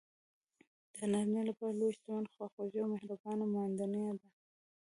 [0.93, 4.27] د نارینه لپاره لویه شتمني خواخوږې او مهربانه ماندینه ده.